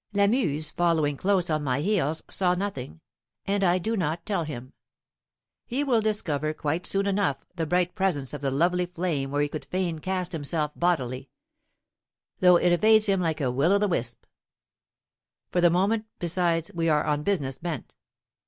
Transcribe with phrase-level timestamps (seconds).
[0.13, 3.01] Lamuse, following close on my heels, saw nothing,
[3.45, 4.73] and I do not tell him.
[5.63, 9.49] He will discover quite soon enough the bright presence of that lovely flame where he
[9.53, 11.29] would fain cast himself bodily,
[12.39, 14.25] though it evades him like a Will o' th' wisp.
[15.51, 17.93] For the moment, besides, we are on business bent.